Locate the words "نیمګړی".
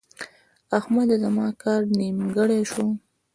1.97-2.61